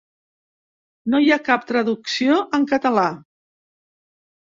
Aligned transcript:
No 1.15 1.19
hi 1.19 1.29
ha 1.35 1.39
cap 1.51 1.69
traducció 1.73 2.41
en 2.61 2.69
català. 2.75 3.07